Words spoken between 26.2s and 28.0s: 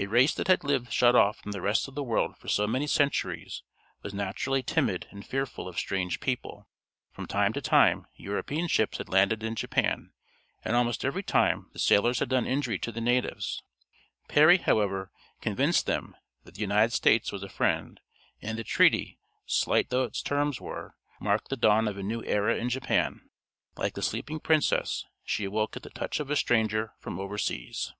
of a stranger from overseas.